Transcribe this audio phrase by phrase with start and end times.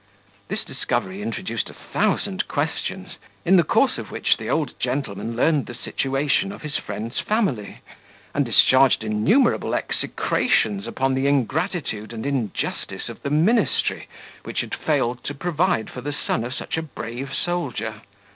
[0.47, 5.67] This discovery introduced a thousand questions, in the course of which the old gentleman learned
[5.67, 7.81] the situation of his friend's family,
[8.33, 14.07] and discharged innumerable execrations upon the ingratitude and injustice of the ministry,
[14.43, 18.01] which had failed to provide for the son of such a brave soldier.